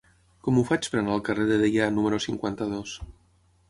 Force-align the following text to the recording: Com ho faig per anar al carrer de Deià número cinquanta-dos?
Com 0.47 0.57
ho 0.57 0.63
faig 0.69 0.89
per 0.95 0.99
anar 1.03 1.13
al 1.17 1.23
carrer 1.29 1.47
de 1.53 1.61
Deià 1.67 1.93
número 2.01 2.23
cinquanta-dos? 2.29 3.01